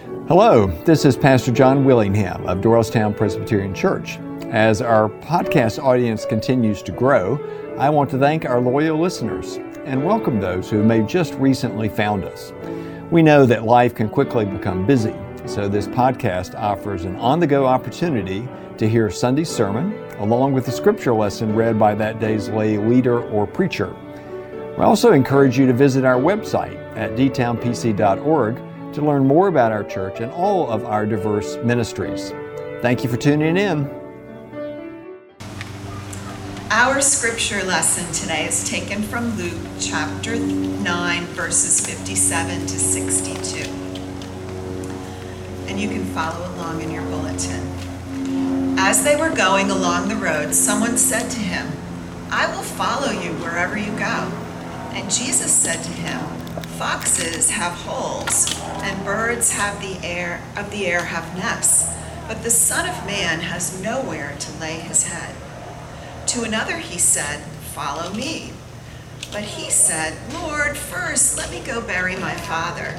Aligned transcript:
Hello, 0.00 0.68
this 0.86 1.04
is 1.04 1.14
Pastor 1.14 1.52
John 1.52 1.84
Willingham 1.84 2.46
of 2.46 2.62
Doylestown 2.62 3.14
Presbyterian 3.14 3.74
Church. 3.74 4.16
As 4.50 4.80
our 4.80 5.10
podcast 5.10 5.78
audience 5.78 6.24
continues 6.24 6.80
to 6.84 6.92
grow, 6.92 7.38
I 7.78 7.90
want 7.90 8.08
to 8.10 8.18
thank 8.18 8.46
our 8.46 8.62
loyal 8.62 8.98
listeners 8.98 9.56
and 9.84 10.02
welcome 10.02 10.40
those 10.40 10.70
who 10.70 10.82
may 10.82 11.02
just 11.02 11.34
recently 11.34 11.90
found 11.90 12.24
us. 12.24 12.54
We 13.10 13.22
know 13.22 13.44
that 13.44 13.64
life 13.64 13.94
can 13.94 14.08
quickly 14.08 14.46
become 14.46 14.86
busy, 14.86 15.14
so 15.44 15.68
this 15.68 15.86
podcast 15.86 16.58
offers 16.58 17.04
an 17.04 17.16
on 17.16 17.38
the 17.38 17.46
go 17.46 17.66
opportunity 17.66 18.48
to 18.78 18.88
hear 18.88 19.10
Sunday's 19.10 19.50
sermon 19.50 19.92
along 20.18 20.54
with 20.54 20.64
the 20.64 20.72
scripture 20.72 21.12
lesson 21.12 21.54
read 21.54 21.78
by 21.78 21.94
that 21.96 22.20
day's 22.20 22.48
lay 22.48 22.78
leader 22.78 23.22
or 23.24 23.46
preacher. 23.46 23.94
We 24.78 24.84
also 24.84 25.12
encourage 25.12 25.58
you 25.58 25.66
to 25.66 25.74
visit 25.74 26.06
our 26.06 26.18
website 26.18 26.78
at 26.96 27.16
dtownpc.org 27.16 28.69
to 28.94 29.02
learn 29.02 29.26
more 29.26 29.48
about 29.48 29.72
our 29.72 29.84
church 29.84 30.20
and 30.20 30.30
all 30.32 30.70
of 30.70 30.84
our 30.84 31.06
diverse 31.06 31.56
ministries. 31.58 32.32
Thank 32.82 33.04
you 33.04 33.10
for 33.10 33.16
tuning 33.16 33.56
in. 33.56 33.88
Our 36.70 37.00
scripture 37.00 37.62
lesson 37.64 38.10
today 38.12 38.46
is 38.46 38.68
taken 38.68 39.02
from 39.02 39.36
Luke 39.36 39.60
chapter 39.80 40.36
9, 40.36 41.24
verses 41.24 41.84
57 41.84 42.60
to 42.60 42.68
62. 42.68 43.68
And 45.66 45.80
you 45.80 45.88
can 45.88 46.04
follow 46.06 46.48
along 46.54 46.80
in 46.80 46.90
your 46.90 47.02
bulletin. 47.04 48.78
As 48.78 49.02
they 49.04 49.16
were 49.16 49.34
going 49.34 49.70
along 49.70 50.08
the 50.08 50.16
road, 50.16 50.54
someone 50.54 50.96
said 50.96 51.30
to 51.30 51.38
him, 51.38 51.70
I 52.30 52.46
will 52.54 52.62
follow 52.62 53.10
you 53.10 53.32
wherever 53.34 53.76
you 53.76 53.90
go. 53.98 54.30
And 54.94 55.10
Jesus 55.10 55.52
said 55.52 55.82
to 55.82 55.90
him, 55.90 56.20
Foxes 56.78 57.50
have 57.50 57.72
holes, 57.72 58.46
and 58.82 59.04
birds 59.04 59.52
have 59.52 59.80
the 59.80 60.06
air 60.06 60.42
of 60.56 60.70
the 60.70 60.86
air 60.86 61.04
have 61.04 61.36
nests, 61.36 61.94
but 62.26 62.42
the 62.42 62.50
Son 62.50 62.88
of 62.88 63.06
Man 63.06 63.40
has 63.40 63.80
nowhere 63.82 64.36
to 64.38 64.60
lay 64.60 64.80
his 64.80 65.06
head. 65.06 65.34
To 66.28 66.42
another 66.42 66.78
he 66.78 66.98
said, 66.98 67.40
Follow 67.74 68.12
me. 68.12 68.52
But 69.32 69.42
he 69.42 69.70
said, 69.70 70.16
Lord, 70.32 70.76
first 70.76 71.36
let 71.36 71.50
me 71.50 71.60
go 71.60 71.80
bury 71.80 72.16
my 72.16 72.34
father. 72.34 72.94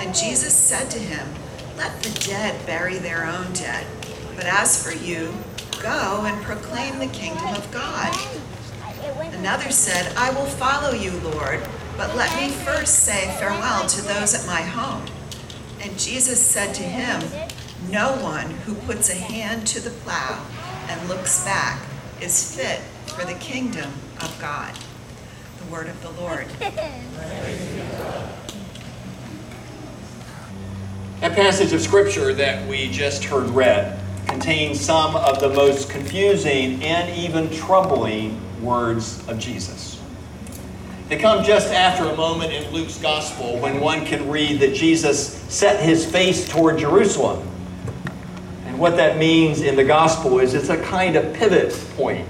And 0.00 0.14
Jesus 0.14 0.54
said 0.54 0.90
to 0.90 0.98
him, 0.98 1.26
Let 1.76 2.02
the 2.02 2.18
dead 2.20 2.66
bury 2.66 2.98
their 2.98 3.24
own 3.24 3.52
dead. 3.52 3.86
But 4.36 4.44
as 4.44 4.82
for 4.82 4.92
you, 4.92 5.34
go 5.82 6.24
and 6.26 6.42
proclaim 6.42 6.98
the 6.98 7.06
kingdom 7.06 7.54
of 7.54 7.70
God. 7.70 8.14
Another 9.34 9.70
said, 9.70 10.14
I 10.16 10.30
will 10.30 10.46
follow 10.46 10.92
you, 10.92 11.12
Lord 11.20 11.66
but 12.00 12.16
let 12.16 12.34
me 12.40 12.48
first 12.48 13.00
say 13.00 13.30
farewell 13.38 13.86
to 13.86 14.00
those 14.00 14.32
at 14.32 14.46
my 14.46 14.62
home. 14.62 15.04
And 15.80 15.98
Jesus 15.98 16.40
said 16.40 16.74
to 16.74 16.82
him, 16.82 17.22
No 17.90 18.12
one 18.22 18.50
who 18.50 18.74
puts 18.74 19.08
a 19.08 19.14
hand 19.14 19.66
to 19.68 19.80
the 19.80 19.90
plow 19.90 20.44
and 20.88 21.08
looks 21.08 21.44
back 21.44 21.82
is 22.20 22.54
fit 22.56 22.80
for 23.12 23.24
the 23.24 23.34
kingdom 23.34 23.90
of 24.20 24.36
God. 24.40 24.74
The 25.64 25.72
word 25.72 25.88
of 25.88 26.02
the 26.02 26.10
Lord. 26.10 26.46
That 31.20 31.34
passage 31.34 31.74
of 31.74 31.82
scripture 31.82 32.32
that 32.32 32.66
we 32.66 32.90
just 32.90 33.24
heard 33.24 33.50
read 33.50 34.00
contains 34.26 34.80
some 34.80 35.14
of 35.16 35.38
the 35.38 35.50
most 35.50 35.90
confusing 35.90 36.82
and 36.82 37.14
even 37.14 37.50
troubling 37.50 38.40
words 38.62 39.22
of 39.28 39.38
Jesus. 39.38 39.99
They 41.10 41.18
come 41.18 41.42
just 41.42 41.72
after 41.72 42.04
a 42.04 42.14
moment 42.14 42.52
in 42.52 42.72
Luke's 42.72 42.96
gospel 42.98 43.58
when 43.58 43.80
one 43.80 44.06
can 44.06 44.30
read 44.30 44.60
that 44.60 44.76
Jesus 44.76 45.34
set 45.52 45.82
his 45.82 46.06
face 46.06 46.48
toward 46.48 46.78
Jerusalem. 46.78 47.44
And 48.64 48.78
what 48.78 48.94
that 48.94 49.18
means 49.18 49.60
in 49.60 49.74
the 49.74 49.82
gospel 49.82 50.38
is 50.38 50.54
it's 50.54 50.68
a 50.68 50.80
kind 50.80 51.16
of 51.16 51.34
pivot 51.34 51.72
point. 51.96 52.28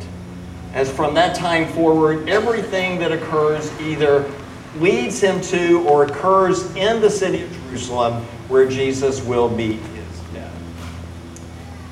As 0.73 0.91
from 0.91 1.13
that 1.13 1.37
time 1.37 1.71
forward, 1.75 2.27
everything 2.27 2.99
that 3.01 3.13
occurs 3.13 3.71
either 3.83 4.33
leads 4.79 5.21
him 5.21 5.43
to 5.43 5.87
or 5.87 6.05
occurs 6.05 6.75
in 6.75 7.03
the 7.03 7.11
city 7.11 7.43
of 7.43 7.53
Jerusalem 7.53 8.23
where 8.49 8.67
Jesus 8.67 9.23
will 9.23 9.51
meet 9.51 9.79
his 9.79 10.21
death. 10.33 10.59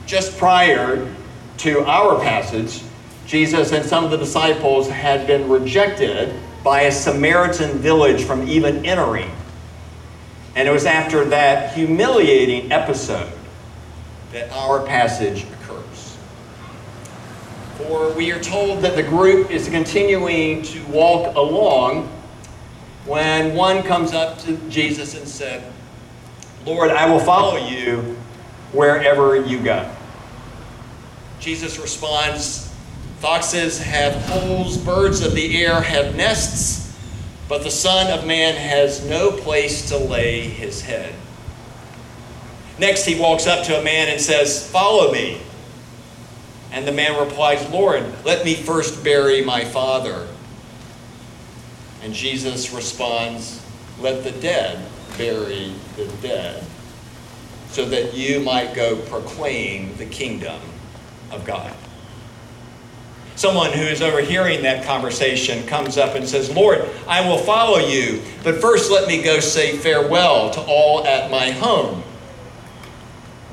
Just 0.06 0.38
prior 0.38 1.14
to 1.58 1.80
our 1.80 2.18
passage, 2.18 2.82
Jesus 3.26 3.72
and 3.72 3.84
some 3.84 4.04
of 4.04 4.10
the 4.10 4.16
disciples 4.16 4.88
had 4.88 5.26
been 5.26 5.50
rejected 5.50 6.34
by 6.62 6.82
a 6.82 6.92
Samaritan 6.92 7.78
village 7.78 8.24
from 8.24 8.48
even 8.48 8.84
entering. 8.84 9.30
And 10.56 10.66
it 10.66 10.70
was 10.72 10.86
after 10.86 11.24
that 11.26 11.74
humiliating 11.74 12.72
episode 12.72 13.32
that 14.32 14.50
our 14.52 14.84
passage 14.84 15.44
occurs. 15.44 16.16
For 17.76 18.12
we 18.12 18.32
are 18.32 18.40
told 18.40 18.82
that 18.82 18.96
the 18.96 19.02
group 19.02 19.50
is 19.50 19.68
continuing 19.68 20.62
to 20.62 20.84
walk 20.86 21.36
along 21.36 22.08
when 23.06 23.54
one 23.54 23.82
comes 23.82 24.12
up 24.12 24.38
to 24.40 24.56
Jesus 24.68 25.14
and 25.14 25.26
said, 25.26 25.72
Lord, 26.66 26.90
I 26.90 27.08
will 27.08 27.20
follow 27.20 27.56
you 27.56 28.16
wherever 28.72 29.36
you 29.36 29.62
go. 29.62 29.90
Jesus 31.40 31.78
responds, 31.78 32.67
Foxes 33.20 33.82
have 33.82 34.14
holes, 34.26 34.76
birds 34.76 35.22
of 35.22 35.34
the 35.34 35.64
air 35.64 35.80
have 35.80 36.14
nests, 36.14 36.96
but 37.48 37.64
the 37.64 37.70
Son 37.70 38.16
of 38.16 38.26
Man 38.26 38.54
has 38.54 39.04
no 39.08 39.32
place 39.32 39.88
to 39.88 39.98
lay 39.98 40.42
his 40.42 40.82
head. 40.82 41.12
Next, 42.78 43.04
he 43.04 43.18
walks 43.18 43.48
up 43.48 43.66
to 43.66 43.80
a 43.80 43.82
man 43.82 44.08
and 44.08 44.20
says, 44.20 44.70
Follow 44.70 45.10
me. 45.10 45.40
And 46.70 46.86
the 46.86 46.92
man 46.92 47.18
replies, 47.18 47.68
Lord, 47.70 48.04
let 48.24 48.44
me 48.44 48.54
first 48.54 49.02
bury 49.02 49.44
my 49.44 49.64
father. 49.64 50.28
And 52.02 52.14
Jesus 52.14 52.72
responds, 52.72 53.60
Let 53.98 54.22
the 54.22 54.30
dead 54.30 54.86
bury 55.16 55.72
the 55.96 56.06
dead, 56.22 56.64
so 57.70 57.84
that 57.86 58.14
you 58.14 58.38
might 58.38 58.74
go 58.74 58.96
proclaim 59.06 59.96
the 59.96 60.06
kingdom 60.06 60.60
of 61.32 61.44
God. 61.44 61.74
Someone 63.38 63.72
who 63.72 63.84
is 63.84 64.02
overhearing 64.02 64.62
that 64.62 64.84
conversation 64.84 65.64
comes 65.68 65.96
up 65.96 66.16
and 66.16 66.28
says, 66.28 66.50
Lord, 66.50 66.84
I 67.06 67.20
will 67.20 67.38
follow 67.38 67.78
you, 67.78 68.20
but 68.42 68.56
first 68.56 68.90
let 68.90 69.06
me 69.06 69.22
go 69.22 69.38
say 69.38 69.76
farewell 69.76 70.50
to 70.50 70.60
all 70.62 71.06
at 71.06 71.30
my 71.30 71.52
home. 71.52 72.02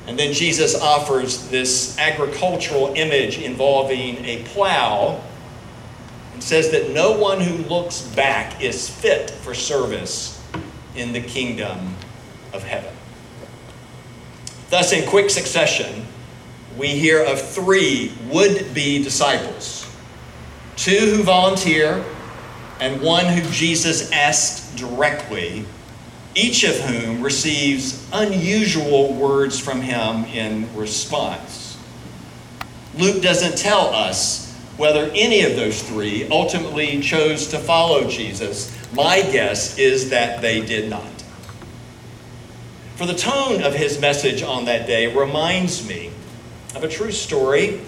And 0.08 0.18
then 0.18 0.32
Jesus 0.32 0.74
offers 0.74 1.46
this 1.50 1.96
agricultural 2.00 2.94
image 2.96 3.38
involving 3.38 4.24
a 4.24 4.42
plow 4.46 5.22
and 6.32 6.42
says 6.42 6.72
that 6.72 6.90
no 6.90 7.12
one 7.12 7.40
who 7.40 7.62
looks 7.68 8.02
back 8.02 8.60
is 8.60 8.90
fit 8.90 9.30
for 9.30 9.54
service 9.54 10.44
in 10.96 11.12
the 11.12 11.20
kingdom 11.20 11.94
of 12.52 12.64
heaven. 12.64 12.92
Thus, 14.68 14.92
in 14.92 15.08
quick 15.08 15.30
succession, 15.30 16.06
we 16.76 16.88
hear 16.88 17.24
of 17.24 17.40
three 17.40 18.12
would 18.30 18.74
be 18.74 19.02
disciples 19.02 19.86
two 20.76 21.16
who 21.16 21.22
volunteer, 21.22 22.04
and 22.80 23.00
one 23.00 23.24
who 23.24 23.50
Jesus 23.50 24.12
asked 24.12 24.76
directly, 24.76 25.64
each 26.34 26.64
of 26.64 26.78
whom 26.80 27.22
receives 27.22 28.06
unusual 28.12 29.14
words 29.14 29.58
from 29.58 29.80
him 29.80 30.24
in 30.26 30.68
response. 30.76 31.78
Luke 32.94 33.22
doesn't 33.22 33.56
tell 33.56 33.86
us 33.94 34.54
whether 34.76 35.10
any 35.14 35.42
of 35.42 35.56
those 35.56 35.82
three 35.82 36.28
ultimately 36.28 37.00
chose 37.00 37.48
to 37.48 37.58
follow 37.58 38.08
Jesus. 38.08 38.70
My 38.94 39.22
guess 39.22 39.78
is 39.78 40.10
that 40.10 40.42
they 40.42 40.64
did 40.64 40.90
not. 40.90 41.08
For 42.96 43.06
the 43.06 43.14
tone 43.14 43.62
of 43.62 43.74
his 43.74 43.98
message 43.98 44.42
on 44.42 44.66
that 44.66 44.86
day 44.86 45.14
reminds 45.14 45.86
me 45.88 46.10
of 46.76 46.84
a 46.84 46.88
true 46.88 47.10
story 47.10 47.80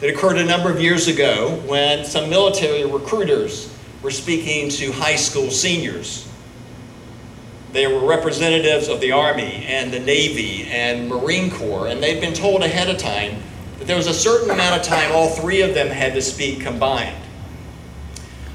that 0.00 0.10
occurred 0.10 0.36
a 0.36 0.44
number 0.44 0.70
of 0.70 0.78
years 0.78 1.08
ago 1.08 1.62
when 1.66 2.04
some 2.04 2.28
military 2.28 2.84
recruiters 2.84 3.74
were 4.02 4.10
speaking 4.10 4.68
to 4.68 4.92
high 4.92 5.16
school 5.16 5.50
seniors. 5.50 6.28
They 7.72 7.86
were 7.86 8.06
representatives 8.06 8.88
of 8.88 9.00
the 9.00 9.12
Army 9.12 9.64
and 9.66 9.90
the 9.90 9.98
Navy 9.98 10.64
and 10.64 11.08
Marine 11.08 11.50
Corps, 11.50 11.86
and 11.86 12.02
they'd 12.02 12.20
been 12.20 12.34
told 12.34 12.62
ahead 12.62 12.90
of 12.90 12.98
time 12.98 13.42
that 13.78 13.86
there 13.86 13.96
was 13.96 14.08
a 14.08 14.14
certain 14.14 14.50
amount 14.50 14.78
of 14.78 14.86
time 14.86 15.10
all 15.12 15.30
three 15.30 15.62
of 15.62 15.72
them 15.72 15.88
had 15.88 16.12
to 16.12 16.20
speak 16.20 16.60
combined. 16.60 17.16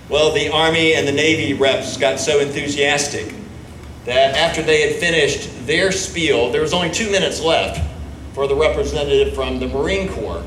Well, 0.07 0.31
the 0.31 0.49
Army 0.49 0.93
and 0.93 1.07
the 1.07 1.11
Navy 1.11 1.55
reps 1.55 1.97
got 1.97 2.19
so 2.19 2.39
enthusiastic 2.39 3.33
that 4.05 4.35
after 4.35 4.61
they 4.61 4.81
had 4.87 4.99
finished 4.99 5.65
their 5.65 5.91
spiel, 5.91 6.51
there 6.51 6.61
was 6.61 6.73
only 6.73 6.91
two 6.91 7.09
minutes 7.09 7.41
left 7.41 7.88
for 8.33 8.47
the 8.47 8.55
representative 8.55 9.33
from 9.33 9.59
the 9.59 9.67
Marine 9.67 10.09
Corps. 10.09 10.43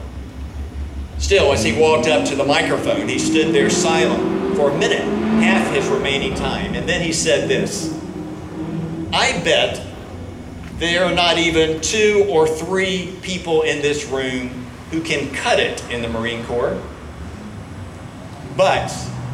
Still, 1.18 1.52
as 1.52 1.62
he 1.62 1.78
walked 1.78 2.08
up 2.08 2.26
to 2.26 2.36
the 2.36 2.44
microphone, 2.44 3.08
he 3.08 3.18
stood 3.18 3.54
there 3.54 3.70
silent 3.70 4.56
for 4.56 4.70
a 4.70 4.78
minute, 4.78 5.02
half 5.42 5.72
his 5.74 5.86
remaining 5.88 6.34
time, 6.34 6.74
and 6.74 6.88
then 6.88 7.00
he 7.00 7.12
said 7.12 7.48
this 7.48 7.96
I 9.12 9.40
bet 9.44 9.84
there 10.78 11.04
are 11.04 11.14
not 11.14 11.38
even 11.38 11.80
two 11.80 12.26
or 12.28 12.48
three 12.48 13.14
people 13.22 13.62
in 13.62 13.82
this 13.82 14.06
room 14.06 14.48
who 14.90 15.00
can 15.02 15.32
cut 15.32 15.60
it 15.60 15.82
in 15.90 16.02
the 16.02 16.08
Marine 16.08 16.44
Corps. 16.44 16.80
But 18.56 18.90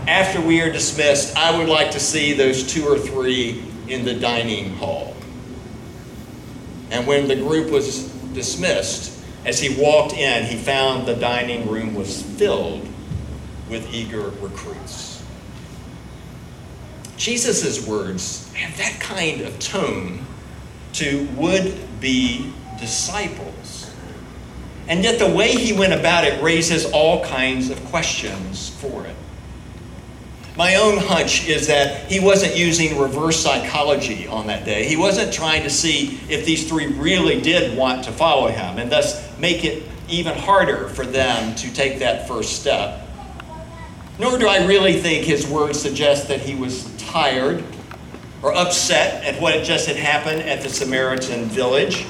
after 0.06 0.40
we 0.40 0.60
are 0.60 0.70
dismissed, 0.70 1.36
I 1.36 1.56
would 1.56 1.68
like 1.68 1.90
to 1.92 2.00
see 2.00 2.32
those 2.32 2.64
two 2.64 2.86
or 2.86 2.98
three 2.98 3.64
in 3.88 4.04
the 4.04 4.14
dining 4.14 4.74
hall. 4.76 5.16
And 6.90 7.06
when 7.06 7.28
the 7.28 7.36
group 7.36 7.70
was 7.70 8.07
dismissed, 8.32 9.18
as 9.44 9.60
he 9.60 9.80
walked 9.80 10.12
in, 10.12 10.44
he 10.44 10.56
found 10.56 11.06
the 11.06 11.14
dining 11.14 11.68
room 11.68 11.94
was 11.94 12.22
filled 12.22 12.86
with 13.68 13.92
eager 13.92 14.30
recruits. 14.40 15.22
Jesus' 17.16 17.86
words 17.86 18.52
have 18.54 18.76
that 18.78 19.00
kind 19.00 19.42
of 19.42 19.58
tone 19.58 20.24
to 20.94 21.26
would 21.36 22.00
be 22.00 22.52
disciples. 22.78 23.90
And 24.88 25.04
yet, 25.04 25.18
the 25.18 25.28
way 25.28 25.50
he 25.50 25.72
went 25.72 25.92
about 25.92 26.24
it 26.24 26.42
raises 26.42 26.86
all 26.92 27.24
kinds 27.24 27.68
of 27.68 27.84
questions 27.86 28.70
for 28.70 29.04
it. 29.04 29.14
My 30.58 30.74
own 30.74 30.96
hunch 30.96 31.46
is 31.46 31.68
that 31.68 32.10
he 32.10 32.18
wasn't 32.18 32.56
using 32.56 32.98
reverse 32.98 33.40
psychology 33.40 34.26
on 34.26 34.48
that 34.48 34.64
day. 34.64 34.86
He 34.86 34.96
wasn't 34.96 35.32
trying 35.32 35.62
to 35.62 35.70
see 35.70 36.18
if 36.28 36.44
these 36.44 36.68
three 36.68 36.88
really 36.88 37.40
did 37.40 37.78
want 37.78 38.02
to 38.06 38.10
follow 38.10 38.48
him 38.48 38.78
and 38.78 38.90
thus 38.90 39.38
make 39.38 39.64
it 39.64 39.84
even 40.08 40.36
harder 40.36 40.88
for 40.88 41.06
them 41.06 41.54
to 41.54 41.72
take 41.72 42.00
that 42.00 42.26
first 42.26 42.60
step. 42.60 43.08
Nor 44.18 44.36
do 44.36 44.48
I 44.48 44.66
really 44.66 44.94
think 44.94 45.24
his 45.24 45.46
words 45.46 45.80
suggest 45.80 46.26
that 46.26 46.40
he 46.40 46.56
was 46.56 46.92
tired 46.96 47.62
or 48.42 48.52
upset 48.52 49.24
at 49.24 49.40
what 49.40 49.54
had 49.54 49.64
just 49.64 49.86
had 49.86 49.94
happened 49.94 50.42
at 50.42 50.62
the 50.62 50.68
Samaritan 50.68 51.44
village, 51.44 52.04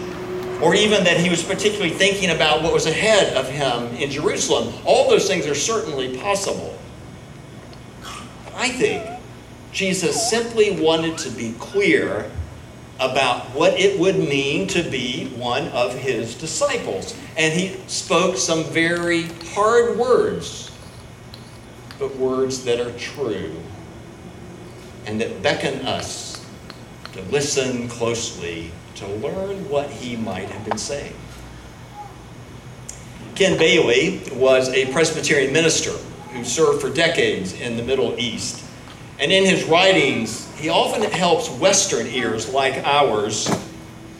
or 0.62 0.74
even 0.74 1.04
that 1.04 1.18
he 1.18 1.28
was 1.28 1.42
particularly 1.42 1.90
thinking 1.92 2.30
about 2.30 2.62
what 2.62 2.72
was 2.72 2.86
ahead 2.86 3.36
of 3.36 3.46
him 3.46 3.94
in 3.96 4.10
Jerusalem. 4.10 4.72
All 4.86 5.10
those 5.10 5.28
things 5.28 5.46
are 5.46 5.54
certainly 5.54 6.16
possible. 6.16 6.77
I 8.58 8.70
think 8.70 9.08
Jesus 9.70 10.28
simply 10.28 10.72
wanted 10.80 11.16
to 11.18 11.30
be 11.30 11.54
clear 11.60 12.28
about 12.98 13.54
what 13.54 13.78
it 13.78 14.00
would 14.00 14.18
mean 14.18 14.66
to 14.66 14.82
be 14.82 15.28
one 15.36 15.68
of 15.68 15.94
his 15.94 16.34
disciples. 16.34 17.16
And 17.36 17.52
he 17.52 17.80
spoke 17.86 18.36
some 18.36 18.64
very 18.64 19.28
hard 19.54 19.96
words, 19.96 20.72
but 22.00 22.16
words 22.16 22.64
that 22.64 22.80
are 22.80 22.90
true 22.98 23.54
and 25.06 25.20
that 25.20 25.40
beckon 25.40 25.86
us 25.86 26.44
to 27.12 27.22
listen 27.22 27.88
closely 27.88 28.72
to 28.96 29.06
learn 29.06 29.68
what 29.68 29.88
he 29.88 30.16
might 30.16 30.50
have 30.50 30.64
been 30.64 30.78
saying. 30.78 31.14
Ken 33.36 33.56
Bailey 33.56 34.20
was 34.32 34.68
a 34.70 34.92
Presbyterian 34.92 35.52
minister 35.52 35.92
who 36.32 36.44
served 36.44 36.80
for 36.80 36.90
decades 36.90 37.58
in 37.60 37.76
the 37.76 37.82
Middle 37.82 38.18
East. 38.18 38.64
And 39.18 39.32
in 39.32 39.44
his 39.44 39.64
writings, 39.64 40.52
he 40.56 40.68
often 40.68 41.02
helps 41.02 41.50
Western 41.50 42.06
ears 42.06 42.52
like 42.52 42.84
ours 42.84 43.48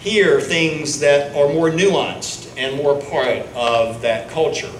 hear 0.00 0.40
things 0.40 1.00
that 1.00 1.34
are 1.36 1.52
more 1.52 1.70
nuanced 1.70 2.52
and 2.56 2.76
more 2.76 3.00
part 3.02 3.46
of 3.54 4.02
that 4.02 4.30
culture. 4.30 4.72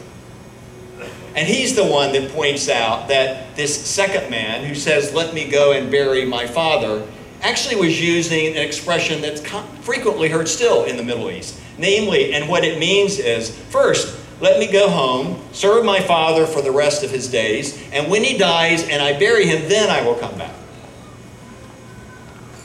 And 1.36 1.46
he's 1.46 1.76
the 1.76 1.84
one 1.84 2.12
that 2.12 2.32
points 2.32 2.68
out 2.68 3.08
that 3.08 3.54
this 3.54 3.86
second 3.86 4.30
man 4.30 4.64
who 4.64 4.74
says, 4.74 5.14
Let 5.14 5.34
me 5.34 5.48
go 5.48 5.72
and 5.72 5.90
bury 5.90 6.24
my 6.24 6.46
father, 6.46 7.06
actually 7.42 7.76
was 7.76 8.00
using 8.00 8.48
an 8.48 8.56
expression 8.56 9.20
that's 9.20 9.40
frequently 9.82 10.28
heard 10.28 10.48
still 10.48 10.84
in 10.84 10.96
the 10.96 11.02
Middle 11.02 11.30
East. 11.30 11.60
Namely, 11.76 12.34
and 12.34 12.48
what 12.48 12.64
it 12.64 12.80
means 12.80 13.20
is 13.20 13.56
first, 13.70 14.17
let 14.40 14.60
me 14.60 14.70
go 14.70 14.88
home, 14.88 15.42
serve 15.52 15.84
my 15.84 16.00
father 16.00 16.46
for 16.46 16.62
the 16.62 16.70
rest 16.70 17.02
of 17.02 17.10
his 17.10 17.28
days, 17.28 17.82
and 17.92 18.10
when 18.10 18.22
he 18.22 18.38
dies 18.38 18.88
and 18.88 19.02
I 19.02 19.18
bury 19.18 19.46
him, 19.46 19.68
then 19.68 19.90
I 19.90 20.02
will 20.02 20.14
come 20.14 20.36
back. 20.38 20.54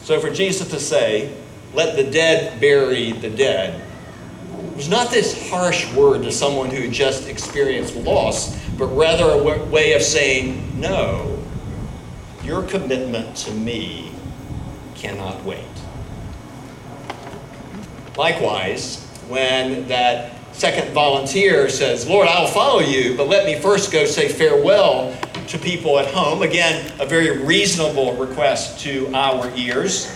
So 0.03 0.19
for 0.19 0.29
Jesus 0.29 0.69
to 0.69 0.79
say, 0.79 1.33
Let 1.73 1.95
the 1.95 2.03
dead 2.03 2.59
bury 2.59 3.13
the 3.13 3.29
dead, 3.29 3.81
was 4.75 4.89
not 4.89 5.09
this 5.09 5.49
harsh 5.49 5.91
word 5.93 6.23
to 6.23 6.31
someone 6.31 6.69
who 6.69 6.89
just 6.89 7.27
experienced 7.27 7.95
loss, 7.95 8.55
but 8.77 8.87
rather 8.87 9.31
a 9.31 9.65
way 9.65 9.93
of 9.93 10.01
saying, 10.01 10.79
No, 10.79 11.43
your 12.43 12.63
commitment 12.63 13.35
to 13.37 13.51
me 13.51 14.11
cannot 14.95 15.43
wait. 15.43 15.63
Likewise, 18.15 19.03
when 19.27 19.87
that 19.87 20.32
second 20.53 20.93
volunteer 20.93 21.69
says, 21.69 22.07
Lord, 22.07 22.27
I'll 22.27 22.47
follow 22.47 22.79
you, 22.79 23.17
but 23.17 23.27
let 23.27 23.45
me 23.45 23.59
first 23.59 23.91
go 23.91 24.05
say 24.05 24.29
farewell 24.29 25.15
to 25.47 25.57
people 25.57 25.99
at 25.99 26.07
home. 26.07 26.41
Again, 26.41 26.93
a 26.99 27.05
very 27.05 27.43
reasonable 27.43 28.15
request 28.15 28.79
to 28.81 29.13
our 29.13 29.51
ears. 29.55 30.15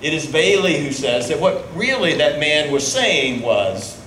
It 0.00 0.14
is 0.14 0.26
Bailey 0.26 0.82
who 0.82 0.92
says 0.92 1.28
that 1.28 1.38
what 1.38 1.66
really 1.74 2.14
that 2.14 2.40
man 2.40 2.72
was 2.72 2.90
saying 2.90 3.42
was, 3.42 4.00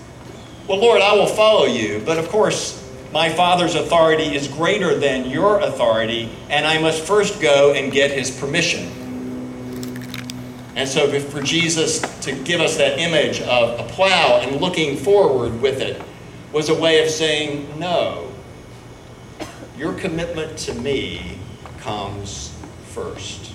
Well, 0.67 0.79
Lord, 0.79 1.01
I 1.01 1.13
will 1.13 1.27
follow 1.27 1.65
you, 1.65 2.01
but 2.05 2.17
of 2.17 2.29
course, 2.29 2.79
my 3.11 3.29
Father's 3.29 3.75
authority 3.75 4.35
is 4.35 4.47
greater 4.47 4.97
than 4.97 5.29
your 5.29 5.59
authority, 5.59 6.35
and 6.49 6.65
I 6.65 6.79
must 6.79 7.03
first 7.03 7.39
go 7.39 7.73
and 7.73 7.91
get 7.91 8.09
his 8.09 8.31
permission. 8.31 9.02
And 10.75 10.89
so, 10.89 11.19
for 11.19 11.41
Jesus 11.41 12.01
to 12.21 12.31
give 12.31 12.59
us 12.59 12.77
that 12.77 12.97
image 12.97 13.41
of 13.41 13.79
a 13.79 13.83
plow 13.93 14.39
and 14.41 14.59
looking 14.59 14.97
forward 14.97 15.61
with 15.61 15.81
it 15.81 16.01
was 16.51 16.69
a 16.69 16.75
way 16.75 17.03
of 17.03 17.09
saying, 17.09 17.79
No, 17.79 18.31
your 19.77 19.93
commitment 19.93 20.57
to 20.59 20.73
me 20.73 21.37
comes 21.79 22.55
first. 22.87 23.51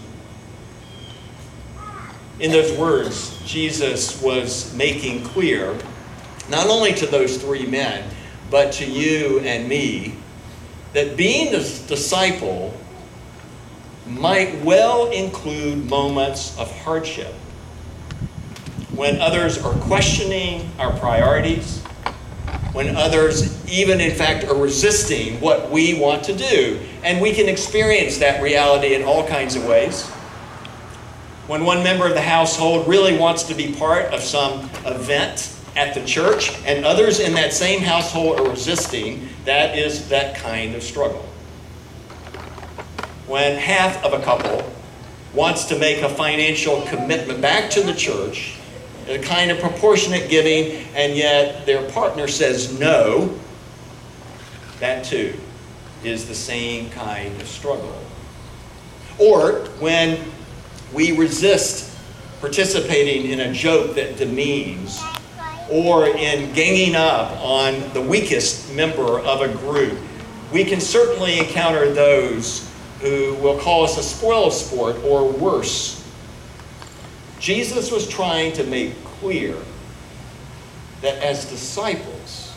In 2.39 2.53
those 2.53 2.77
words, 2.79 3.41
Jesus 3.45 4.23
was 4.23 4.73
making 4.75 5.25
clear, 5.25 5.77
not 6.49 6.69
only 6.69 6.93
to 6.95 7.07
those 7.07 7.37
three 7.37 7.67
men, 7.67 8.09
but 8.49 8.73
to 8.75 8.89
you 8.89 9.41
and 9.41 9.69
me, 9.69 10.15
that 10.93 11.17
being 11.17 11.49
a 11.55 11.59
disciple 11.59 12.73
might 14.09 14.63
well 14.65 15.11
include 15.11 15.89
moments 15.89 16.59
of 16.59 16.71
hardship 16.81 17.35
when 18.95 19.21
others 19.21 19.63
are 19.63 19.75
questioning 19.75 20.69
our 20.79 20.93
priorities, 20.99 21.83
when 22.73 22.97
others, 22.97 23.65
even 23.71 24.01
in 24.01 24.11
fact, 24.11 24.45
are 24.45 24.57
resisting 24.57 25.41
what 25.41 25.71
we 25.71 26.01
want 26.01 26.25
to 26.25 26.35
do. 26.35 26.81
And 27.05 27.21
we 27.21 27.33
can 27.33 27.49
experience 27.49 28.19
that 28.19 28.43
reality 28.43 28.95
in 28.95 29.05
all 29.05 29.27
kinds 29.27 29.55
of 29.55 29.65
ways. 29.67 30.07
When 31.47 31.65
one 31.65 31.85
member 31.85 32.07
of 32.07 32.15
the 32.15 32.23
household 32.23 32.89
really 32.89 33.17
wants 33.17 33.45
to 33.45 33.55
be 33.55 33.73
part 33.73 34.07
of 34.07 34.21
some 34.21 34.69
event 34.85 35.55
at 35.77 35.95
the 35.95 36.05
church, 36.05 36.51
and 36.65 36.85
others 36.85 37.21
in 37.21 37.35
that 37.35 37.53
same 37.53 37.81
household 37.81 38.41
are 38.41 38.51
resisting, 38.51 39.29
that 39.45 39.79
is 39.79 40.09
that 40.09 40.35
kind 40.37 40.75
of 40.75 40.83
struggle 40.83 41.28
when 43.29 43.59
half 43.59 44.03
of 44.03 44.15
a 44.15 44.25
couple 44.25 44.73
wants 45.35 45.67
to 45.67 45.79
make 45.79 46.03
a 46.03 46.09
financial 46.09 46.81
commitment 46.87 47.41
back 47.41 47.71
to 47.71 47.83
the 47.83 47.93
church, 47.93 48.57
a 49.07 49.19
kind 49.19 49.51
of 49.51 49.61
proportionate 49.61 50.29
giving, 50.31 50.87
and 50.95 51.15
yet 51.15 51.67
their 51.67 51.89
partner 51.91 52.27
says 52.27 52.79
no, 52.81 53.39
that 54.81 55.05
too 55.05 55.39
is 56.03 56.27
the 56.27 56.35
same 56.35 56.89
kind 56.91 57.39
of 57.41 57.47
struggle. 57.47 58.01
Or 59.19 59.67
when 59.79 60.19
we 60.95 61.13
resist 61.13 61.97
participating 62.41 63.31
in 63.31 63.41
a 63.41 63.53
joke 63.53 63.95
that 63.97 64.17
demeans, 64.17 65.03
or 65.71 66.07
in 66.07 66.53
ganging 66.55 66.95
up 66.95 67.33
on 67.43 67.93
the 67.93 68.01
weakest 68.01 68.73
member 68.73 69.19
of 69.21 69.43
a 69.43 69.49
group, 69.49 69.99
we 70.51 70.65
can 70.65 70.81
certainly 70.81 71.39
encounter 71.39 71.93
those 71.93 72.69
who 73.01 73.35
will 73.37 73.59
call 73.59 73.85
us 73.85 73.97
a 73.99 74.03
spoil 74.03 74.51
sport 74.51 74.97
or 75.05 75.31
worse. 75.31 76.05
Jesus 77.39 77.93
was 77.93 78.09
trying 78.09 78.53
to 78.55 78.65
make 78.65 78.93
clear 79.05 79.57
that 81.03 81.23
as 81.23 81.45
disciples, 81.45 82.53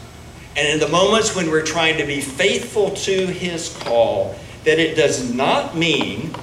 and 0.56 0.68
in 0.68 0.80
the 0.80 0.88
moments 0.88 1.36
when 1.36 1.50
we're 1.50 1.66
trying 1.66 1.98
to 1.98 2.06
be 2.06 2.20
faithful 2.20 2.92
to 2.92 3.28
his 3.28 3.76
call, 3.82 4.36
that 4.64 4.80
it 4.80 4.96
does 4.96 5.34
not 5.34 5.78
mean 5.78 6.34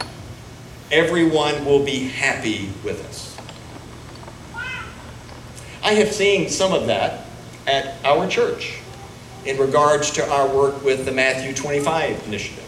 everyone 0.90 1.64
will 1.64 1.85
be 1.85 2.09
happy 2.09 2.71
with 2.85 3.05
us. 3.09 3.37
I 5.83 5.95
have 5.95 6.12
seen 6.12 6.49
some 6.49 6.73
of 6.73 6.87
that 6.87 7.26
at 7.67 7.95
our 8.05 8.28
church 8.28 8.78
in 9.45 9.59
regards 9.59 10.11
to 10.12 10.31
our 10.31 10.49
work 10.49 10.85
with 10.85 11.05
the 11.05 11.12
Matthew 11.12 11.55
25 11.55 12.26
initiative. 12.26 12.68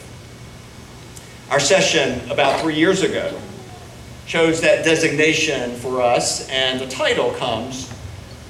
Our 1.50 1.58
session 1.58 2.30
about 2.30 2.60
three 2.60 2.76
years 2.76 3.02
ago 3.02 3.36
chose 4.24 4.60
that 4.60 4.84
designation 4.84 5.74
for 5.74 6.00
us, 6.00 6.48
and 6.48 6.80
the 6.80 6.86
title 6.86 7.32
comes 7.32 7.92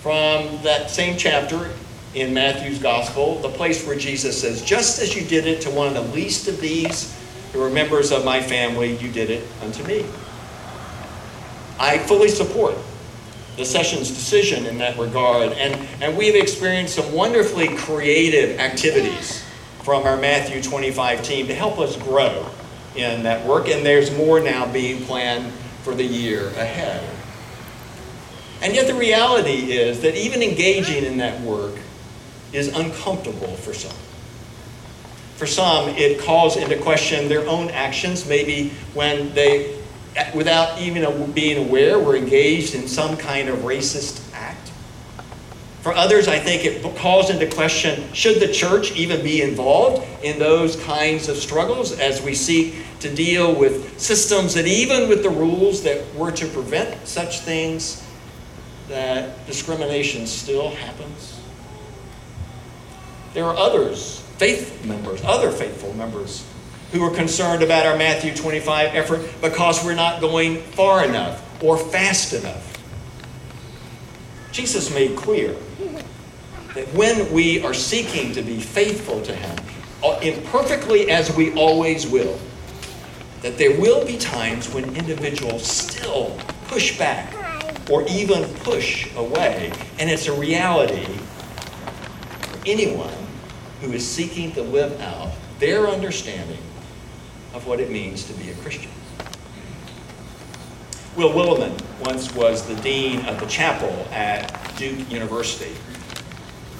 from 0.02 0.62
that 0.64 0.90
same 0.90 1.16
chapter 1.16 1.70
in 2.14 2.34
Matthew's 2.34 2.78
Gospel, 2.78 3.38
the 3.38 3.48
place 3.48 3.86
where 3.86 3.96
Jesus 3.96 4.38
says, 4.38 4.62
Just 4.62 5.00
as 5.00 5.16
you 5.16 5.26
did 5.26 5.46
it 5.46 5.62
to 5.62 5.70
one 5.70 5.88
of 5.88 5.94
the 5.94 6.12
least 6.12 6.46
of 6.46 6.60
these 6.60 7.18
who 7.54 7.62
are 7.62 7.70
members 7.70 8.12
of 8.12 8.22
my 8.22 8.42
family, 8.42 8.94
you 8.98 9.10
did 9.10 9.30
it 9.30 9.48
unto 9.62 9.82
me. 9.84 10.04
I 11.78 11.96
fully 12.00 12.28
support 12.28 12.74
the 13.56 13.64
session's 13.64 14.10
decision 14.10 14.66
in 14.66 14.76
that 14.76 14.98
regard, 14.98 15.52
and, 15.52 15.88
and 16.02 16.18
we've 16.18 16.36
experienced 16.36 16.96
some 16.96 17.10
wonderfully 17.14 17.74
creative 17.76 18.60
activities 18.60 19.42
from 19.84 20.02
our 20.02 20.18
Matthew 20.18 20.62
25 20.62 21.22
team 21.22 21.46
to 21.46 21.54
help 21.54 21.78
us 21.78 21.96
grow 21.96 22.46
in 22.96 23.22
that 23.22 23.46
work, 23.46 23.68
and 23.68 23.84
there's 23.84 24.14
more 24.16 24.40
now 24.40 24.70
being 24.70 25.04
planned 25.04 25.52
for 25.82 25.94
the 25.94 26.04
year 26.04 26.48
ahead. 26.48 27.02
And 28.62 28.74
yet, 28.74 28.86
the 28.86 28.94
reality 28.94 29.72
is 29.72 30.00
that 30.02 30.14
even 30.14 30.42
engaging 30.42 31.04
in 31.04 31.16
that 31.18 31.40
work 31.40 31.74
is 32.52 32.68
uncomfortable 32.68 33.54
for 33.56 33.72
some. 33.72 33.96
For 35.36 35.46
some, 35.46 35.88
it 35.90 36.20
calls 36.20 36.56
into 36.56 36.76
question 36.78 37.28
their 37.28 37.46
own 37.48 37.70
actions, 37.70 38.26
maybe 38.28 38.70
when 38.92 39.32
they, 39.32 39.78
without 40.34 40.78
even 40.78 41.32
being 41.32 41.66
aware, 41.66 41.98
were 41.98 42.16
engaged 42.16 42.74
in 42.74 42.86
some 42.86 43.16
kind 43.16 43.48
of 43.48 43.60
racist. 43.60 44.20
For 45.82 45.94
others, 45.94 46.28
I 46.28 46.38
think 46.38 46.64
it 46.66 46.82
calls 46.96 47.30
into 47.30 47.46
question 47.46 48.12
should 48.12 48.38
the 48.38 48.52
church 48.52 48.92
even 48.92 49.22
be 49.22 49.40
involved 49.40 50.06
in 50.22 50.38
those 50.38 50.76
kinds 50.84 51.28
of 51.28 51.38
struggles 51.38 51.98
as 51.98 52.20
we 52.20 52.34
seek 52.34 52.74
to 53.00 53.12
deal 53.12 53.54
with 53.54 53.98
systems 53.98 54.52
that, 54.54 54.66
even 54.66 55.08
with 55.08 55.22
the 55.22 55.30
rules 55.30 55.82
that 55.84 56.14
were 56.14 56.32
to 56.32 56.46
prevent 56.48 57.06
such 57.08 57.40
things, 57.40 58.06
that 58.88 59.46
discrimination 59.46 60.26
still 60.26 60.70
happens? 60.70 61.40
There 63.32 63.44
are 63.44 63.56
others, 63.56 64.20
faith 64.36 64.84
members, 64.84 65.22
other 65.24 65.50
faithful 65.50 65.94
members, 65.94 66.44
who 66.92 67.02
are 67.04 67.14
concerned 67.14 67.62
about 67.62 67.86
our 67.86 67.96
Matthew 67.96 68.34
25 68.34 68.94
effort 68.94 69.22
because 69.40 69.82
we're 69.82 69.94
not 69.94 70.20
going 70.20 70.58
far 70.58 71.04
enough 71.04 71.62
or 71.62 71.78
fast 71.78 72.34
enough. 72.34 72.69
Jesus 74.60 74.94
made 74.94 75.16
clear 75.16 75.56
that 76.74 76.86
when 76.92 77.32
we 77.32 77.62
are 77.62 77.72
seeking 77.72 78.30
to 78.34 78.42
be 78.42 78.60
faithful 78.60 79.22
to 79.22 79.34
Him, 79.34 79.58
uh, 80.04 80.20
imperfectly 80.20 81.10
as 81.10 81.34
we 81.34 81.54
always 81.54 82.06
will, 82.06 82.38
that 83.40 83.56
there 83.56 83.80
will 83.80 84.04
be 84.04 84.18
times 84.18 84.68
when 84.74 84.84
individuals 84.96 85.64
still 85.64 86.38
push 86.66 86.98
back 86.98 87.32
or 87.88 88.06
even 88.06 88.44
push 88.56 89.10
away. 89.16 89.72
And 89.98 90.10
it's 90.10 90.26
a 90.26 90.34
reality 90.34 91.06
for 91.06 92.60
anyone 92.66 93.16
who 93.80 93.94
is 93.94 94.06
seeking 94.06 94.52
to 94.52 94.62
live 94.62 95.00
out 95.00 95.32
their 95.58 95.88
understanding 95.88 96.62
of 97.54 97.66
what 97.66 97.80
it 97.80 97.90
means 97.90 98.24
to 98.24 98.34
be 98.34 98.50
a 98.50 98.54
Christian. 98.56 98.90
Will 101.20 101.32
Willimon 101.32 101.78
once 102.06 102.34
was 102.34 102.66
the 102.66 102.76
dean 102.76 103.26
of 103.26 103.38
the 103.38 103.44
chapel 103.44 103.90
at 104.10 104.74
Duke 104.78 105.10
University. 105.10 105.76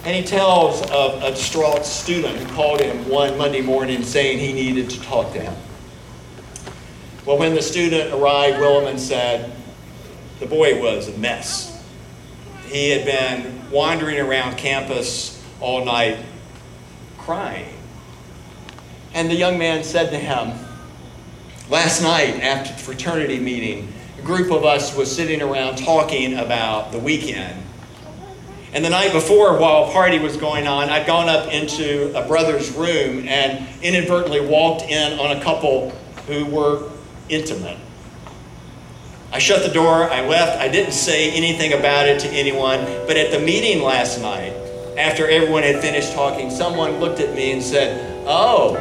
And 0.04 0.16
he 0.16 0.22
tells 0.22 0.80
of 0.90 1.22
a 1.22 1.32
distraught 1.32 1.84
student 1.84 2.38
who 2.38 2.54
called 2.54 2.80
him 2.80 3.06
one 3.06 3.36
Monday 3.36 3.60
morning 3.60 4.02
saying 4.02 4.38
he 4.38 4.54
needed 4.54 4.88
to 4.88 5.00
talk 5.02 5.34
to 5.34 5.40
him. 5.42 5.54
Well, 7.26 7.36
when 7.36 7.54
the 7.54 7.60
student 7.60 8.14
arrived, 8.14 8.56
Willimon 8.56 8.98
said 8.98 9.54
the 10.38 10.46
boy 10.46 10.80
was 10.80 11.08
a 11.08 11.18
mess. 11.18 11.84
He 12.64 12.88
had 12.88 13.04
been 13.04 13.70
wandering 13.70 14.20
around 14.20 14.56
campus 14.56 15.44
all 15.60 15.84
night 15.84 16.16
crying. 17.18 17.74
And 19.12 19.30
the 19.30 19.36
young 19.36 19.58
man 19.58 19.84
said 19.84 20.08
to 20.12 20.18
him, 20.18 20.58
Last 21.68 22.02
night 22.02 22.40
after 22.42 22.72
the 22.72 22.78
fraternity 22.78 23.38
meeting, 23.38 23.92
group 24.24 24.50
of 24.50 24.64
us 24.64 24.94
was 24.96 25.14
sitting 25.14 25.42
around 25.42 25.76
talking 25.76 26.38
about 26.38 26.92
the 26.92 26.98
weekend. 26.98 27.62
And 28.72 28.84
the 28.84 28.90
night 28.90 29.12
before, 29.12 29.58
while 29.58 29.88
a 29.88 29.92
party 29.92 30.18
was 30.18 30.36
going 30.36 30.66
on, 30.66 30.90
I'd 30.90 31.06
gone 31.06 31.28
up 31.28 31.52
into 31.52 32.16
a 32.16 32.26
brother's 32.26 32.70
room 32.72 33.26
and 33.26 33.66
inadvertently 33.82 34.40
walked 34.40 34.82
in 34.82 35.18
on 35.18 35.36
a 35.36 35.42
couple 35.42 35.90
who 36.28 36.46
were 36.46 36.88
intimate. 37.28 37.78
I 39.32 39.38
shut 39.38 39.62
the 39.62 39.72
door, 39.72 40.10
I 40.10 40.26
left, 40.26 40.58
I 40.58 40.68
didn't 40.68 40.92
say 40.92 41.30
anything 41.32 41.72
about 41.72 42.08
it 42.08 42.20
to 42.20 42.28
anyone, 42.28 42.84
but 43.06 43.16
at 43.16 43.30
the 43.30 43.38
meeting 43.38 43.82
last 43.82 44.20
night, 44.20 44.52
after 44.96 45.28
everyone 45.28 45.62
had 45.62 45.80
finished 45.80 46.12
talking, 46.12 46.50
someone 46.50 46.98
looked 46.98 47.20
at 47.20 47.34
me 47.34 47.52
and 47.52 47.62
said, 47.62 48.24
Oh, 48.26 48.76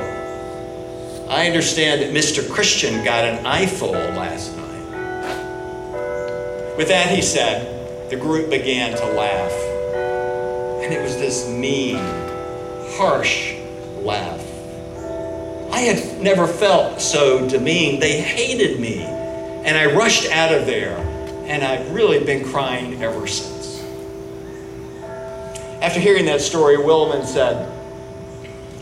I 1.30 1.48
understand 1.48 2.02
that 2.02 2.12
Mr. 2.12 2.48
Christian 2.52 3.04
got 3.04 3.26
an 3.26 3.46
eyeful 3.46 3.92
last 3.92 4.56
night. 4.58 4.69
With 6.80 6.88
that, 6.88 7.14
he 7.14 7.22
said, 7.22 8.10
the 8.10 8.16
group 8.16 8.50
began 8.50 8.96
to 8.96 9.06
laugh. 9.12 9.52
And 10.82 10.94
it 10.94 11.04
was 11.04 11.18
this 11.18 11.46
mean, 11.46 11.98
harsh 12.96 13.54
laugh. 13.98 14.40
I 15.74 15.80
had 15.82 16.22
never 16.22 16.48
felt 16.48 17.02
so 17.02 17.46
demeaned. 17.50 18.02
They 18.02 18.22
hated 18.22 18.80
me. 18.80 19.02
And 19.02 19.78
I 19.78 19.94
rushed 19.94 20.32
out 20.32 20.54
of 20.54 20.66
there. 20.68 20.96
And 21.48 21.66
I've 21.66 21.92
really 21.92 22.24
been 22.24 22.50
crying 22.50 23.04
ever 23.04 23.28
since. 23.28 23.84
After 25.82 26.00
hearing 26.00 26.24
that 26.28 26.40
story, 26.40 26.78
Willimon 26.78 27.26
said, 27.26 27.70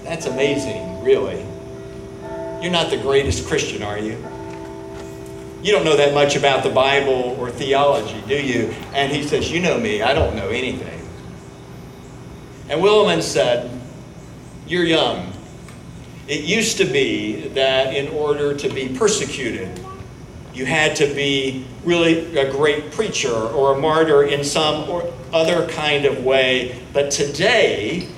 That's 0.03 0.27
amazing, 0.27 1.03
really. 1.03 1.43
You're 2.61 2.71
not 2.71 2.91
the 2.91 2.99
greatest 3.01 3.47
Christian, 3.47 3.81
are 3.81 3.97
you? 3.97 4.23
You 5.63 5.71
don't 5.71 5.83
know 5.83 5.97
that 5.97 6.13
much 6.13 6.35
about 6.35 6.63
the 6.63 6.69
Bible 6.69 7.35
or 7.39 7.49
theology, 7.49 8.21
do 8.27 8.35
you? 8.35 8.73
And 8.93 9.11
he 9.11 9.23
says, 9.23 9.51
You 9.51 9.59
know 9.59 9.79
me, 9.79 10.01
I 10.01 10.13
don't 10.13 10.35
know 10.35 10.49
anything. 10.49 11.01
And 12.69 12.81
Willimon 12.81 13.21
said, 13.21 13.71
You're 14.67 14.83
young. 14.83 15.33
It 16.27 16.43
used 16.43 16.77
to 16.77 16.85
be 16.85 17.47
that 17.49 17.95
in 17.95 18.09
order 18.09 18.53
to 18.53 18.69
be 18.69 18.89
persecuted, 18.89 19.79
you 20.53 20.65
had 20.65 20.95
to 20.97 21.05
be 21.13 21.65
really 21.85 22.37
a 22.37 22.51
great 22.51 22.91
preacher 22.91 23.33
or 23.33 23.77
a 23.77 23.79
martyr 23.79 24.23
in 24.23 24.43
some 24.43 24.89
or 24.89 25.13
other 25.31 25.67
kind 25.69 26.05
of 26.05 26.25
way. 26.25 26.81
But 26.93 27.11
today, 27.11 28.09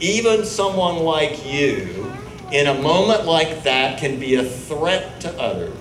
even 0.00 0.44
someone 0.44 0.96
like 0.96 1.46
you, 1.46 2.12
in 2.50 2.66
a 2.66 2.74
moment 2.74 3.26
like 3.26 3.62
that, 3.64 4.00
can 4.00 4.18
be 4.18 4.34
a 4.36 4.44
threat 4.44 5.20
to 5.20 5.40
others. 5.40 5.76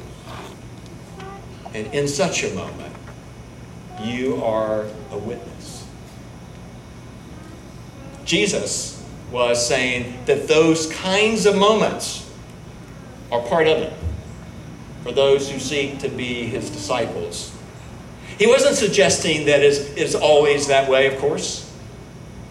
And 1.74 1.94
in 1.94 2.08
such 2.08 2.44
a 2.44 2.54
moment, 2.54 2.94
you 4.02 4.44
are 4.44 4.86
a 5.12 5.18
witness. 5.18 5.88
Jesus 8.26 9.06
was 9.32 9.66
saying 9.68 10.26
that 10.26 10.48
those 10.48 10.92
kinds 10.94 11.46
of 11.46 11.56
moments 11.56 12.32
are 13.32 13.42
part 13.42 13.68
of 13.68 13.78
it 13.78 13.94
for 15.04 15.12
those 15.12 15.50
who 15.50 15.60
seek 15.60 16.00
to 16.00 16.10
be 16.10 16.46
his 16.46 16.70
disciples. 16.70 17.56
He 18.38 18.48
wasn't 18.48 18.76
suggesting 18.76 19.46
that 19.46 19.62
it's 19.62 20.16
always 20.16 20.68
that 20.68 20.90
way, 20.90 21.14
of 21.14 21.20
course. 21.20 21.66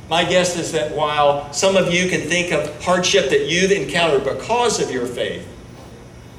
My 0.09 0.25
guess 0.25 0.57
is 0.57 0.73
that 0.73 0.95
while 0.95 1.53
some 1.53 1.77
of 1.77 1.93
you 1.93 2.09
can 2.09 2.23
think 2.23 2.53
of 2.53 2.83
hardship 2.85 3.31
that 3.31 3.47
you've 3.49 3.73
encountered 3.73 4.25
because 4.25 4.83
of 4.83 4.91
your 4.91 5.07
faith, 5.07 5.47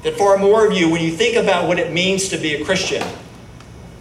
that 0.02 0.16
far 0.16 0.38
more 0.38 0.66
of 0.66 0.72
you, 0.72 0.88
when 0.88 1.02
you 1.02 1.12
think 1.12 1.36
about 1.36 1.68
what 1.68 1.78
it 1.78 1.92
means 1.92 2.28
to 2.28 2.38
be 2.38 2.54
a 2.54 2.64
Christian, 2.64 3.06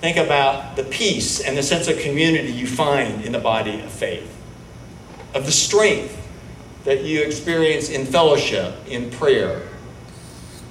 think 0.02 0.18
about 0.18 0.76
the 0.76 0.84
peace 0.84 1.42
and 1.42 1.58
the 1.58 1.64
sense 1.64 1.88
of 1.88 2.00
community 2.00 2.52
you 2.52 2.68
find 2.68 3.24
in 3.26 3.32
the 3.32 3.40
body 3.40 3.82
of 3.82 3.92
faith, 3.92 4.36
of 5.34 5.46
the 5.46 5.52
strength 5.52 6.16
that 6.86 7.04
you 7.04 7.22
experience 7.22 7.90
in 7.90 8.06
fellowship, 8.06 8.74
in 8.88 9.12
prayer, 9.12 9.68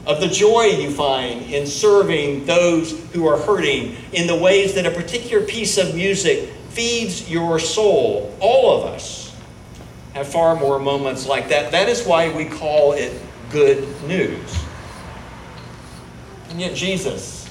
of 0.06 0.20
the 0.20 0.28
joy 0.28 0.62
you 0.62 0.90
find 0.90 1.42
in 1.42 1.66
serving 1.66 2.46
those 2.46 2.98
who 3.12 3.26
are 3.26 3.36
hurting 3.36 3.94
in 4.12 4.26
the 4.26 4.34
ways 4.34 4.74
that 4.74 4.86
a 4.86 4.90
particular 4.90 5.44
piece 5.44 5.76
of 5.76 5.94
music 5.94 6.48
feeds 6.70 7.30
your 7.30 7.58
soul. 7.58 8.34
All 8.40 8.78
of 8.78 8.94
us 8.94 9.36
have 10.14 10.26
far 10.26 10.56
more 10.56 10.78
moments 10.78 11.26
like 11.26 11.50
that. 11.50 11.72
That 11.72 11.90
is 11.90 12.06
why 12.06 12.34
we 12.34 12.46
call 12.46 12.92
it 12.92 13.20
good 13.50 13.86
news. 14.04 14.64
And 16.48 16.60
yet, 16.60 16.74
Jesus, 16.74 17.48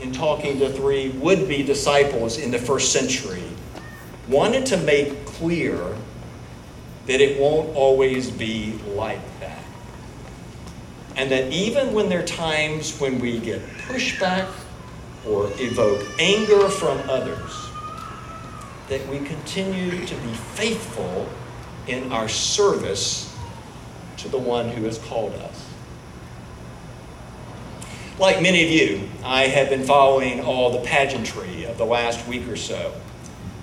in 0.00 0.12
talking 0.12 0.58
to 0.58 0.72
three 0.72 1.10
would 1.10 1.48
be 1.48 1.62
disciples 1.62 2.38
in 2.38 2.50
the 2.50 2.58
first 2.58 2.92
century, 2.92 3.44
wanted 4.28 4.66
to 4.66 4.76
make 4.78 5.26
clear 5.26 5.96
that 7.06 7.20
it 7.20 7.38
won't 7.38 7.74
always 7.76 8.30
be 8.30 8.78
like 8.94 9.20
that. 9.40 9.62
And 11.16 11.30
that 11.30 11.52
even 11.52 11.92
when 11.92 12.08
there 12.08 12.20
are 12.20 12.26
times 12.26 12.98
when 12.98 13.18
we 13.18 13.38
get 13.38 13.60
pushback 13.86 14.50
or 15.26 15.50
evoke 15.58 16.04
anger 16.18 16.68
from 16.68 16.98
others, 17.08 17.68
that 18.88 19.06
we 19.08 19.18
continue 19.20 20.04
to 20.04 20.14
be 20.16 20.32
faithful 20.54 21.28
in 21.86 22.10
our 22.12 22.28
service 22.28 23.36
to 24.16 24.28
the 24.28 24.38
one 24.38 24.68
who 24.70 24.84
has 24.84 24.98
called 24.98 25.32
us. 25.34 25.63
Like 28.16 28.40
many 28.40 28.62
of 28.62 28.70
you, 28.70 29.08
I 29.24 29.48
have 29.48 29.70
been 29.70 29.82
following 29.82 30.40
all 30.40 30.70
the 30.70 30.86
pageantry 30.86 31.64
of 31.64 31.78
the 31.78 31.84
last 31.84 32.28
week 32.28 32.46
or 32.46 32.54
so 32.54 32.94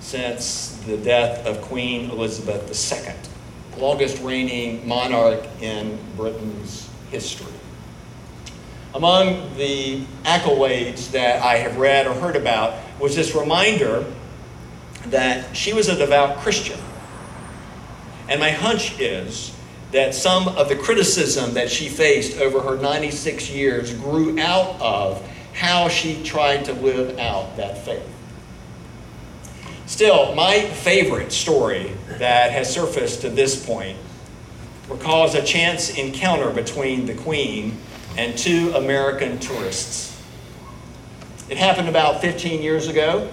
since 0.00 0.78
the 0.84 0.98
death 0.98 1.46
of 1.46 1.62
Queen 1.62 2.10
Elizabeth 2.10 2.68
II, 2.92 3.14
longest 3.80 4.22
reigning 4.22 4.86
monarch 4.86 5.42
in 5.62 5.98
Britain's 6.18 6.90
history. 7.10 7.50
Among 8.94 9.56
the 9.56 10.04
accolades 10.24 11.10
that 11.12 11.42
I 11.42 11.56
have 11.56 11.78
read 11.78 12.06
or 12.06 12.12
heard 12.12 12.36
about 12.36 12.74
was 13.00 13.16
this 13.16 13.34
reminder 13.34 14.04
that 15.06 15.56
she 15.56 15.72
was 15.72 15.88
a 15.88 15.96
devout 15.96 16.36
Christian. 16.40 16.78
And 18.28 18.38
my 18.38 18.50
hunch 18.50 19.00
is 19.00 19.56
that 19.92 20.14
some 20.14 20.48
of 20.48 20.68
the 20.68 20.76
criticism 20.76 21.54
that 21.54 21.70
she 21.70 21.88
faced 21.88 22.38
over 22.38 22.60
her 22.60 22.76
96 22.76 23.50
years 23.50 23.92
grew 23.94 24.38
out 24.38 24.80
of 24.80 25.26
how 25.52 25.88
she 25.88 26.22
tried 26.22 26.64
to 26.64 26.72
live 26.72 27.18
out 27.18 27.56
that 27.58 27.84
faith. 27.84 28.08
Still, 29.84 30.34
my 30.34 30.60
favorite 30.60 31.30
story 31.30 31.92
that 32.18 32.50
has 32.50 32.72
surfaced 32.72 33.20
to 33.20 33.28
this 33.28 33.64
point 33.64 33.98
recalls 34.88 35.34
a 35.34 35.42
chance 35.42 35.96
encounter 35.98 36.50
between 36.50 37.04
the 37.04 37.14
Queen 37.14 37.76
and 38.16 38.36
two 38.36 38.72
American 38.74 39.38
tourists. 39.38 40.18
It 41.50 41.58
happened 41.58 41.90
about 41.90 42.22
15 42.22 42.62
years 42.62 42.88
ago. 42.88 43.30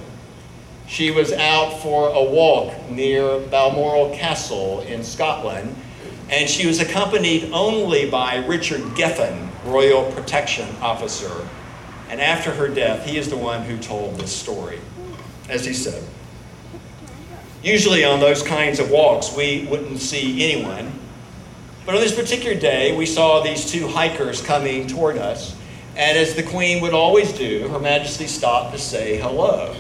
She 0.88 1.12
was 1.12 1.32
out 1.32 1.82
for 1.82 2.10
a 2.10 2.24
walk 2.24 2.90
near 2.90 3.40
Balmoral 3.40 4.14
Castle 4.16 4.82
in 4.82 5.04
Scotland, 5.04 5.74
and 6.30 6.50
she 6.50 6.68
was 6.68 6.80
accompanied 6.80 7.52
only 7.52 8.10
by 8.10 8.38
Richard 8.46 8.82
Geffen, 8.96 9.50
Royal 9.66 10.12
Protection 10.12 10.68
Officer. 10.82 11.48
And 12.10 12.22
after 12.22 12.52
her 12.52 12.68
death, 12.68 13.06
he 13.06 13.18
is 13.18 13.30
the 13.30 13.38
one 13.38 13.64
who 13.64 13.78
told 13.78 14.16
this 14.16 14.36
story. 14.36 14.80
As 15.50 15.66
he 15.66 15.74
said, 15.74 16.04
Usually 17.62 18.06
on 18.06 18.20
those 18.22 18.42
kinds 18.42 18.80
of 18.80 18.90
walks, 18.90 19.36
we 19.36 19.68
wouldn't 19.70 20.00
see 20.00 20.50
anyone. 20.50 20.94
But 21.86 21.96
on 21.96 22.02
this 22.02 22.16
particular 22.16 22.58
day, 22.58 22.96
we 22.96 23.06
saw 23.06 23.42
these 23.42 23.70
two 23.70 23.88
hikers 23.88 24.42
coming 24.42 24.88
toward 24.88 25.18
us. 25.18 25.56
And 25.98 26.18
as 26.18 26.36
the 26.36 26.44
Queen 26.44 26.82
would 26.82 26.94
always 26.94 27.34
do, 27.34 27.68
Her 27.68 27.80
Majesty 27.80 28.28
stopped 28.28 28.72
to 28.74 28.80
say 28.80 29.18
hello. 29.18 29.76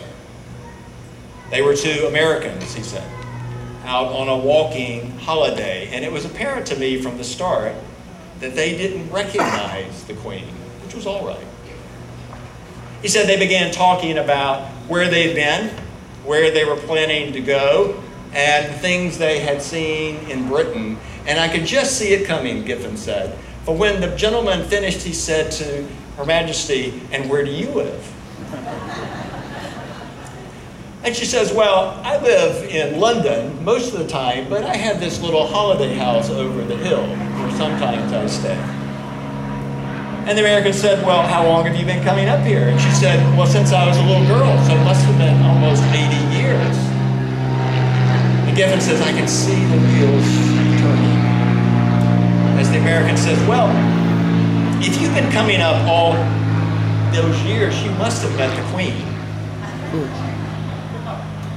They 1.51 1.61
were 1.61 1.75
two 1.75 2.05
Americans, 2.07 2.73
he 2.73 2.83
said, 2.83 3.07
out 3.89 4.13
on 4.13 4.29
a 4.29 4.37
walking 4.37 5.11
holiday. 5.17 5.89
And 5.91 6.05
it 6.05 6.11
was 6.11 6.23
apparent 6.23 6.67
to 6.67 6.75
me 6.77 7.01
from 7.01 7.17
the 7.17 7.23
start 7.23 7.73
that 8.39 8.55
they 8.55 8.77
didn't 8.77 9.09
recognize 9.11 10.03
the 10.05 10.13
Queen, 10.13 10.45
which 10.85 10.95
was 10.95 11.05
all 11.05 11.25
right. 11.25 11.45
He 13.01 13.07
said 13.07 13.27
they 13.27 13.39
began 13.39 13.71
talking 13.71 14.17
about 14.17 14.67
where 14.87 15.09
they'd 15.09 15.33
been 15.33 15.71
where 16.23 16.51
they 16.51 16.65
were 16.65 16.75
planning 16.75 17.33
to 17.33 17.41
go 17.41 18.01
and 18.33 18.75
things 18.81 19.17
they 19.17 19.39
had 19.39 19.61
seen 19.61 20.17
in 20.29 20.47
Britain. 20.47 20.97
And 21.25 21.39
I 21.39 21.47
could 21.47 21.65
just 21.65 21.97
see 21.97 22.13
it 22.13 22.27
coming, 22.27 22.63
Giffen 22.63 22.97
said. 22.97 23.35
For 23.63 23.75
when 23.75 23.99
the 23.99 24.15
gentleman 24.15 24.67
finished, 24.67 25.01
he 25.01 25.13
said 25.13 25.51
to 25.53 25.87
Her 26.17 26.25
Majesty, 26.25 27.01
And 27.11 27.29
where 27.29 27.43
do 27.43 27.51
you 27.51 27.69
live? 27.69 28.13
And 31.03 31.15
she 31.15 31.25
says, 31.25 31.53
Well, 31.53 31.99
I 32.03 32.17
live 32.21 32.65
in 32.65 32.99
London 32.99 33.63
most 33.63 33.93
of 33.93 33.99
the 33.99 34.07
time, 34.07 34.49
but 34.49 34.63
I 34.63 34.75
have 34.75 34.99
this 34.99 35.21
little 35.21 35.47
holiday 35.47 35.93
house 35.95 36.29
over 36.29 36.61
the 36.63 36.75
hill 36.75 37.05
where 37.07 37.51
sometimes 37.51 38.11
I 38.11 38.27
stay. 38.27 38.57
And 40.27 40.37
the 40.37 40.41
American 40.41 40.73
said, 40.73 41.03
Well, 41.05 41.25
how 41.25 41.47
long 41.47 41.65
have 41.65 41.75
you 41.75 41.85
been 41.85 42.03
coming 42.03 42.27
up 42.27 42.45
here? 42.45 42.67
And 42.67 42.79
she 42.79 42.91
said, 42.91 43.17
Well, 43.37 43.47
since 43.47 43.71
I 43.71 43.87
was 43.87 43.97
a 43.97 44.03
little 44.03 44.27
girl, 44.27 44.51
so 44.67 44.75
it 44.75 44.83
must 44.83 45.05
have 45.05 45.17
been 45.17 45.41
almost 45.41 45.81
80 45.83 46.15
years. 46.35 46.77
And 48.45 48.57
Geffen 48.57 48.81
says, 48.81 48.99
I 49.01 49.11
can 49.11 49.27
see 49.27 49.55
the 49.55 49.77
wheels 49.79 50.27
turning. 50.83 51.19
As 52.59 52.69
the 52.71 52.77
American 52.77 53.15
says, 53.15 53.39
Well, 53.47 53.71
if 54.83 55.01
you've 55.01 55.13
been 55.13 55.31
coming 55.31 55.61
up 55.61 55.81
all 55.87 56.13
those 57.13 57.41
years, 57.43 57.81
you 57.83 57.91
must 57.91 58.21
have 58.21 58.35
met 58.35 58.53
the 58.55 58.63
Queen. 58.73 60.28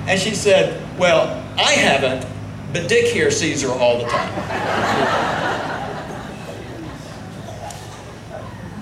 And 0.07 0.21
she 0.21 0.35
said, 0.35 0.99
Well, 0.99 1.43
I 1.57 1.73
haven't, 1.73 2.27
but 2.73 2.89
Dick 2.89 3.07
here 3.07 3.31
sees 3.31 3.63
her 3.63 3.69
all 3.69 3.99
the 3.99 4.07
time. 4.07 4.33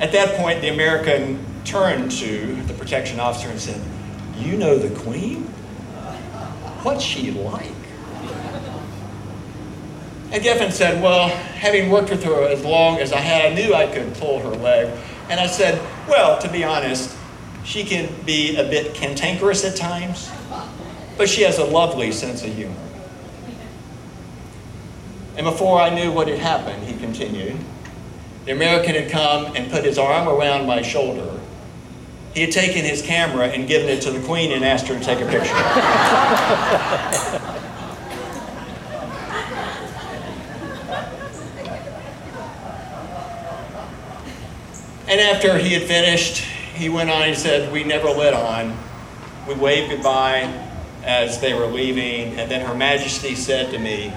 At 0.01 0.13
that 0.13 0.37
point, 0.37 0.63
the 0.63 0.69
American 0.69 1.45
turned 1.65 2.11
to 2.13 2.57
the 2.63 2.73
protection 2.75 3.21
officer 3.21 3.49
and 3.49 3.61
said, 3.61 3.81
You 4.37 4.57
know 4.57 4.79
the 4.79 4.99
Queen? 5.01 5.43
What's 6.83 7.05
she 7.05 7.31
like? 7.31 7.71
And 10.33 10.45
Geffen 10.45 10.73
said, 10.73 11.03
Well, 11.03 11.29
having 11.29 11.91
worked 11.91 12.11
with 12.11 12.25
her 12.25 12.49
as 12.49 12.65
long 12.65 12.99
as 12.99 13.13
I 13.13 13.19
had, 13.19 13.53
I 13.53 13.55
knew 13.55 13.75
I 13.75 13.87
could 13.87 14.15
pull 14.15 14.39
her 14.41 14.57
leg. 14.57 14.97
And 15.29 15.39
I 15.39 15.47
said, 15.47 15.81
Well, 16.09 16.39
to 16.41 16.51
be 16.51 16.65
honest, 16.65 17.15
she 17.65 17.85
can 17.85 18.09
be 18.25 18.57
a 18.57 18.65
bit 18.65 18.95
cantankerous 18.95 19.65
at 19.65 19.77
times, 19.77 20.31
but 21.21 21.29
she 21.29 21.43
has 21.43 21.59
a 21.59 21.65
lovely 21.65 22.11
sense 22.13 22.43
of 22.43 22.55
humor. 22.55 22.75
And 25.37 25.45
before 25.45 25.79
I 25.79 25.91
knew 25.91 26.11
what 26.11 26.29
had 26.29 26.39
happened, 26.39 26.83
he 26.85 26.97
continued, 26.97 27.59
the 28.47 28.53
American 28.53 28.95
had 28.95 29.11
come 29.11 29.55
and 29.55 29.71
put 29.71 29.85
his 29.85 29.99
arm 29.99 30.27
around 30.27 30.67
my 30.67 30.81
shoulder. 30.81 31.39
He 32.33 32.41
had 32.41 32.53
taken 32.53 32.87
his 32.87 33.03
camera 33.03 33.49
and 33.49 33.69
given 33.69 33.91
it 33.91 34.01
to 34.01 34.11
the 34.11 34.27
Queen 34.27 34.51
and 34.53 34.65
asked 34.65 34.89
her 34.89 34.99
to 34.99 35.05
take 35.05 35.21
a 35.21 35.27
picture. 35.27 35.55
and 45.07 45.21
after 45.21 45.59
he 45.59 45.75
had 45.75 45.83
finished, 45.83 46.39
he 46.39 46.89
went 46.89 47.11
on 47.11 47.25
and 47.25 47.37
said, 47.37 47.71
We 47.71 47.85
never 47.85 48.09
let 48.09 48.33
on. 48.33 48.75
We 49.47 49.53
waved 49.53 49.91
goodbye 49.91 50.69
as 51.05 51.41
they 51.41 51.55
were 51.55 51.67
leaving, 51.67 52.39
and 52.39 52.51
then 52.51 52.65
Her 52.67 52.75
Majesty 52.75 53.35
said 53.35 53.71
to 53.73 53.79
me, 53.79 54.13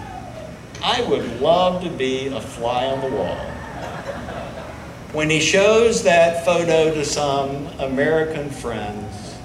I 0.84 1.02
would 1.04 1.40
love 1.40 1.84
to 1.84 1.90
be 1.90 2.28
a 2.28 2.42
fly 2.42 2.88
on 2.88 3.02
the 3.02 3.16
wall 3.16 3.54
when 5.14 5.30
he 5.30 5.40
shows 5.40 6.04
that 6.04 6.44
photo 6.44 6.92
to 6.92 7.06
some 7.06 7.68
American 7.80 8.50
friends, 8.50 9.36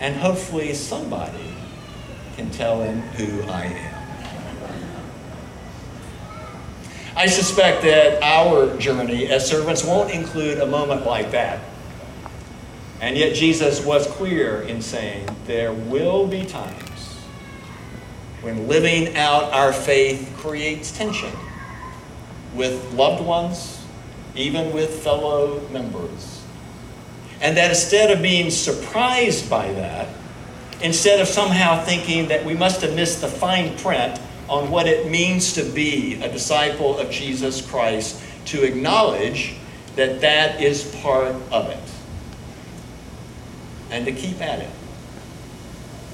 and 0.00 0.16
hopefully 0.16 0.74
somebody 0.74 1.54
can 2.36 2.50
tell 2.50 2.82
him 2.82 3.00
who 3.00 3.42
I 3.48 3.64
am. 3.64 3.94
I 7.16 7.26
suspect 7.26 7.82
that 7.82 8.22
our 8.22 8.76
journey 8.76 9.28
as 9.28 9.48
servants 9.48 9.84
won't 9.84 10.10
include 10.10 10.58
a 10.58 10.66
moment 10.66 11.06
like 11.06 11.30
that. 11.30 11.60
And 13.00 13.16
yet, 13.16 13.34
Jesus 13.34 13.84
was 13.84 14.06
clear 14.06 14.62
in 14.62 14.82
saying 14.82 15.28
there 15.46 15.72
will 15.72 16.26
be 16.26 16.44
times 16.44 17.16
when 18.40 18.68
living 18.68 19.16
out 19.16 19.52
our 19.52 19.72
faith 19.72 20.32
creates 20.38 20.96
tension 20.96 21.32
with 22.54 22.92
loved 22.94 23.24
ones 23.24 23.78
even 24.34 24.72
with 24.72 25.02
fellow 25.02 25.60
members. 25.70 26.42
And 27.40 27.56
that 27.56 27.70
instead 27.70 28.10
of 28.10 28.22
being 28.22 28.50
surprised 28.50 29.50
by 29.50 29.72
that, 29.72 30.08
instead 30.80 31.20
of 31.20 31.28
somehow 31.28 31.84
thinking 31.84 32.28
that 32.28 32.44
we 32.44 32.54
must 32.54 32.80
have 32.82 32.94
missed 32.94 33.20
the 33.20 33.28
fine 33.28 33.76
print 33.78 34.20
on 34.48 34.70
what 34.70 34.86
it 34.86 35.10
means 35.10 35.52
to 35.54 35.62
be 35.62 36.20
a 36.22 36.30
disciple 36.30 36.98
of 36.98 37.10
Jesus 37.10 37.68
Christ, 37.68 38.22
to 38.46 38.64
acknowledge 38.64 39.54
that 39.96 40.20
that 40.20 40.62
is 40.62 40.94
part 41.02 41.34
of 41.50 41.68
it. 41.68 41.97
And 43.90 44.04
to 44.04 44.12
keep 44.12 44.40
at 44.40 44.60
it, 44.60 44.70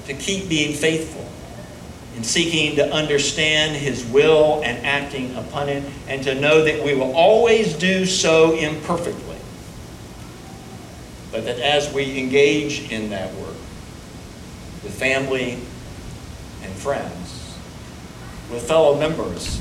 to 0.05 0.13
keep 0.13 0.47
being 0.47 0.73
faithful 0.73 1.25
in 2.15 2.23
seeking 2.23 2.77
to 2.77 2.93
understand 2.93 3.75
His 3.75 4.05
will 4.05 4.61
and 4.63 4.85
acting 4.85 5.35
upon 5.35 5.67
it, 5.67 5.83
and 6.07 6.23
to 6.23 6.35
know 6.35 6.63
that 6.63 6.83
we 6.83 6.95
will 6.95 7.13
always 7.13 7.73
do 7.73 8.05
so 8.05 8.55
imperfectly. 8.55 9.35
But 11.31 11.43
that 11.45 11.59
as 11.59 11.93
we 11.93 12.17
engage 12.17 12.89
in 12.89 13.09
that 13.09 13.33
work 13.35 13.57
with 14.83 14.95
family 14.97 15.59
and 16.63 16.73
friends, 16.75 17.57
with 18.49 18.65
fellow 18.65 18.97
members, 18.97 19.59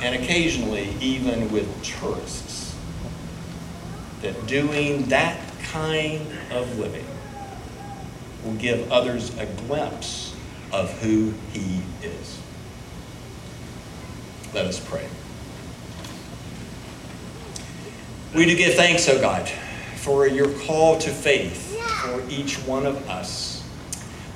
and 0.00 0.14
occasionally 0.14 0.94
even 1.00 1.52
with 1.52 1.68
tourists, 1.84 2.74
that 4.22 4.46
doing 4.46 5.04
that 5.06 5.38
kind 5.64 6.26
of 6.50 6.78
living 6.78 7.04
will 8.44 8.54
give 8.54 8.90
others 8.90 9.36
a 9.38 9.46
glimpse 9.46 10.34
of 10.72 10.90
who 11.00 11.32
He 11.52 11.82
is. 12.02 12.40
Let 14.52 14.66
us 14.66 14.80
pray. 14.80 15.06
We 18.34 18.46
do 18.46 18.56
give 18.56 18.74
thanks, 18.74 19.08
O 19.08 19.20
God, 19.20 19.48
for 19.96 20.26
your 20.26 20.52
call 20.60 20.98
to 20.98 21.10
faith 21.10 21.76
for 22.02 22.22
each 22.30 22.56
one 22.58 22.86
of 22.86 23.08
us. 23.08 23.62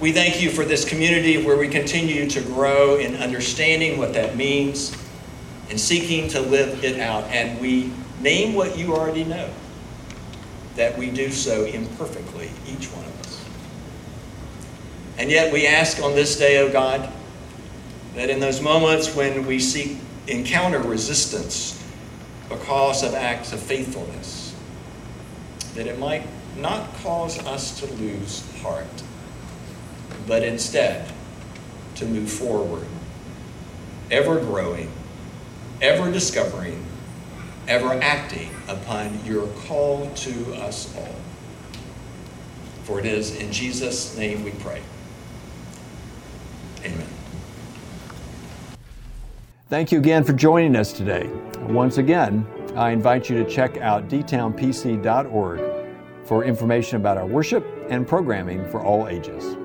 We 0.00 0.12
thank 0.12 0.42
you 0.42 0.50
for 0.50 0.64
this 0.64 0.84
community 0.84 1.42
where 1.44 1.56
we 1.56 1.68
continue 1.68 2.28
to 2.30 2.40
grow 2.42 2.96
in 2.96 3.14
understanding 3.16 3.96
what 3.98 4.12
that 4.14 4.36
means 4.36 4.96
and 5.70 5.80
seeking 5.80 6.28
to 6.30 6.40
live 6.40 6.84
it 6.84 7.00
out. 7.00 7.24
And 7.24 7.60
we 7.60 7.92
name 8.20 8.54
what 8.54 8.76
you 8.76 8.94
already 8.94 9.24
know, 9.24 9.48
that 10.74 10.98
we 10.98 11.10
do 11.10 11.30
so 11.30 11.64
imperfectly, 11.64 12.50
each 12.66 12.86
one 12.86 13.04
of 13.04 13.10
us. 13.12 13.13
And 15.18 15.30
yet 15.30 15.52
we 15.52 15.66
ask 15.66 16.02
on 16.02 16.14
this 16.14 16.36
day, 16.36 16.58
O 16.58 16.72
God, 16.72 17.08
that 18.14 18.30
in 18.30 18.40
those 18.40 18.60
moments 18.60 19.14
when 19.14 19.46
we 19.46 19.58
seek 19.60 19.98
encounter 20.26 20.78
resistance 20.78 21.82
because 22.48 23.02
of 23.02 23.14
acts 23.14 23.52
of 23.52 23.60
faithfulness, 23.60 24.54
that 25.74 25.86
it 25.86 25.98
might 25.98 26.26
not 26.56 26.92
cause 26.96 27.38
us 27.46 27.80
to 27.80 27.86
lose 27.94 28.44
heart, 28.60 29.02
but 30.26 30.42
instead 30.42 31.10
to 31.96 32.06
move 32.06 32.30
forward, 32.30 32.86
ever 34.10 34.38
growing, 34.40 34.90
ever 35.80 36.10
discovering, 36.10 36.84
ever 37.66 37.94
acting 38.02 38.50
upon 38.68 39.24
your 39.24 39.46
call 39.66 40.10
to 40.14 40.54
us 40.54 40.94
all. 40.96 41.14
For 42.84 43.00
it 43.00 43.06
is 43.06 43.36
in 43.36 43.50
Jesus' 43.50 44.16
name 44.16 44.44
we 44.44 44.50
pray. 44.50 44.82
Thank 49.74 49.90
you 49.90 49.98
again 49.98 50.22
for 50.22 50.32
joining 50.32 50.76
us 50.76 50.92
today. 50.92 51.28
Once 51.62 51.98
again, 51.98 52.46
I 52.76 52.90
invite 52.90 53.28
you 53.28 53.42
to 53.42 53.50
check 53.50 53.76
out 53.78 54.06
dtownpc.org 54.08 55.60
for 56.22 56.44
information 56.44 56.94
about 56.94 57.18
our 57.18 57.26
worship 57.26 57.66
and 57.88 58.06
programming 58.06 58.70
for 58.70 58.84
all 58.84 59.08
ages. 59.08 59.56